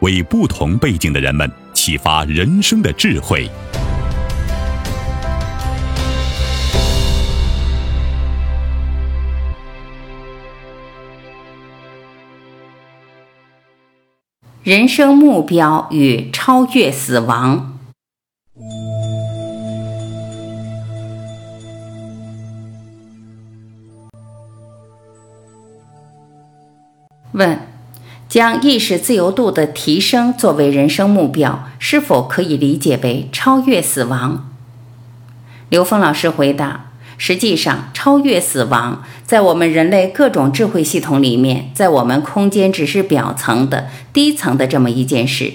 [0.00, 3.48] 为不同背景的人们启发人生的智慧。
[14.62, 17.78] 人生目标与超越死亡。
[27.30, 27.75] 问。
[28.36, 34.50] 将意识自由度的提升作为人生目标，是否可以理解为超越死亡？
[35.70, 45.54] 刘峰老师回答：实际上，超越死亡在我们人类各种智慧系统里面，在我们空间只是表层的、低层的这么一件事。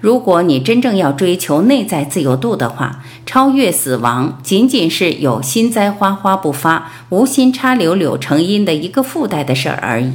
[0.00, 10.12] 如果你真正要追求内在自由度的话，超越死亡仅仅是有心栽花花不发，无心插柳柳成荫的一个附带的事儿而已。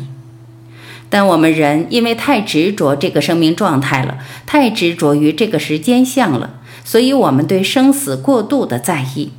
[1.12, 4.18] 但我们人因为太执着这个生命状态了，
[4.48, 9.32] 太执着于这个时间相了，所以我们对生死过度的在意。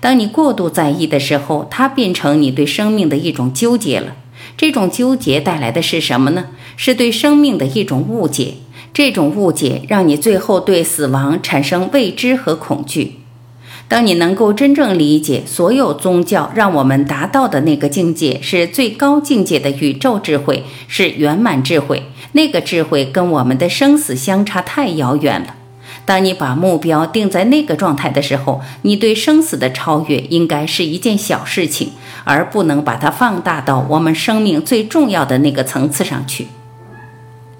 [0.00, 4.16] 当你过度在意的时候，它变成你对生命的一种纠结了。
[4.56, 6.48] 这种纠结带来的是什么呢？
[6.76, 8.54] 是对生命的一种误解。
[8.92, 13.23] 这种误解让你最后对死亡产生未知和恐惧。
[13.86, 22.02] 当你能够真正理解，所有宗教让我们达到的那个境界是最高境界的宇宙智慧，是圆满智慧。
[22.32, 25.54] 那个智慧跟我们的生死相差太遥远了。
[26.06, 31.92] 当你把目标定在那个状态的时候，你对生死的超越应该是一件小事情，
[32.24, 36.48] 而不能把它放大到我们生命最重要的那个层次上去。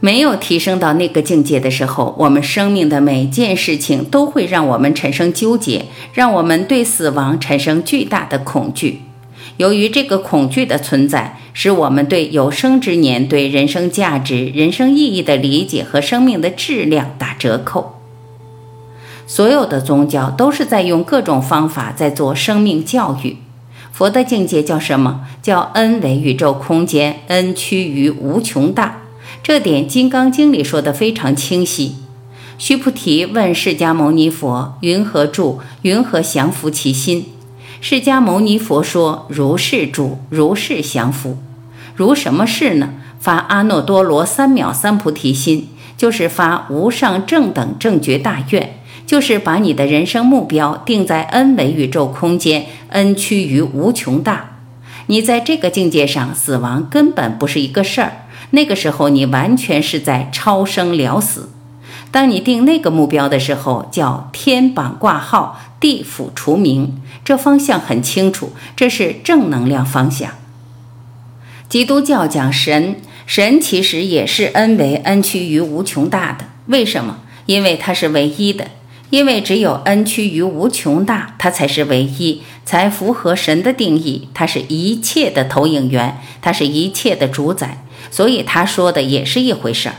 [0.05, 9.01] 没有提升到那个境界的时候，我们生命的每件事情都会让我们产生纠结，让我们对死亡产生巨大的恐惧。
[9.57, 17.99] 由于这个恐惧的存在，使我们对有生之年、对人生价值、人生意义的理解和生命的质量打折扣。
[19.27, 23.39] 所有的宗教都是在用各种方法在做生命教育。
[23.91, 25.23] 佛的境界叫什么？
[25.41, 29.01] 叫恩为宇宙空间，恩趋于无穷大。
[29.43, 31.97] 这点《金刚经》里说的非常清晰。
[32.57, 35.61] 须菩提问释迦牟尼佛：“云何住？
[35.83, 37.27] 云何降伏其心？”
[37.81, 41.37] 释迦牟尼佛说：“如是住，如是降伏。
[41.97, 42.95] 如什么事呢？
[43.19, 54.59] 发阿耨多罗三藐三菩提心，就是发无上正等正觉大愿，就是把你的人生目标定在 n 维宇宙空间，n 趋于无穷大。
[55.07, 58.13] 你在这个境界上，死亡根本不是一个事儿。”
[58.51, 61.51] 那个时候，你完全是在超生了死。
[62.11, 70.31] 当你定那个目标的时候，叫天榜挂号，地府除名，这方向很清楚，这是正能量方向。
[71.69, 72.97] 基督教讲神，
[73.27, 76.45] 神其实也是恩为恩趋于无穷大的。
[76.67, 77.19] 为什么？
[77.47, 78.69] 因为它是唯一的，
[79.11, 84.29] 因为只有恩趋于无穷大，它才是唯一，才符合神的定义。
[84.33, 87.85] 它是一切的投影源，它是一切的主宰。
[88.15, 89.97] 所以他说的也是一回事儿，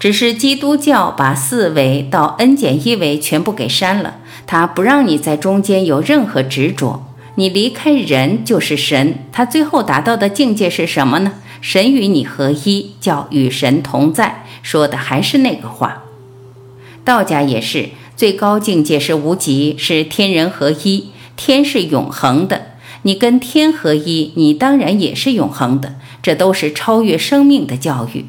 [0.00, 4.16] 只是基督教把四维到 n 减一维全部给删了，
[4.48, 7.06] 他不让你在中间有任何执着，
[7.36, 9.20] 你离开人就是神。
[9.30, 11.34] 他最后达到的境界是什么呢？
[11.60, 16.02] 神与你合一，叫与神同在，说的还是那个话。
[17.04, 22.72] 道家也是，最高境界是无极，是天人合一，天是永恒的，
[23.04, 25.94] 你跟天合一，你当然也是永恒的。
[26.22, 28.24] 这都是超越生命的教育，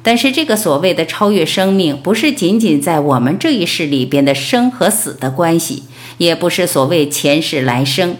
[0.00, 5.82] 但是这个所谓的超越生命，不是仅仅在我们这一世里边的生和死的关系，
[6.18, 8.14] 也不是所谓前世来生。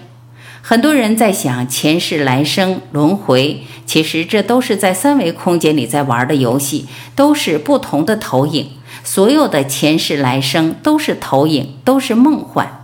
[0.61, 8.71] 很多人在想前世来生轮回，其实这都是在三维空间里在玩的游戏，都是不同的投影。
[9.05, 12.80] 所有的前世来生都是投影，都是梦幻。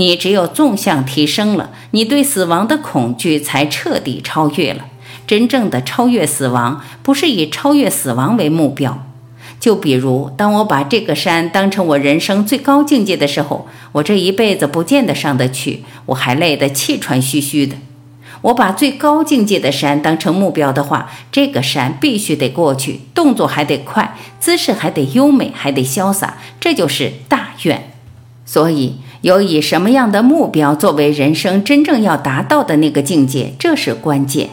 [0.00, 4.86] 你只有纵向提升了，你对死亡的恐惧才彻底超越了。
[5.26, 9.06] 真正的超越死亡，不是以超越死亡为目标。
[9.58, 17.74] 就比如，当我把这个山当成我人生最高境界的时候，我这一辈子不见得上得去，我还累得气喘吁吁的。
[18.42, 27.90] 我把最高境界的山当成目标的话，这个山必须得过去，动作还得快，姿势还得优美，还得潇洒，这就是大愿。
[28.46, 34.48] 所以，有以什么样的目标作为人生真正要达到的那个境界，这是关键。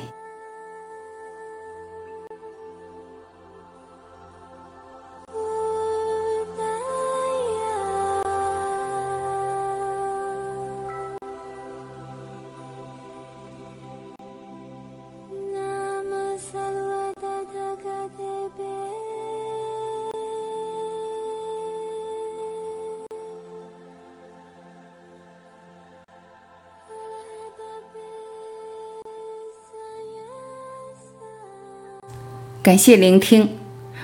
[32.66, 33.50] 感谢聆听，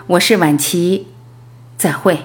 [0.05, 1.07] 我是晚琪，
[1.79, 2.19] 再会。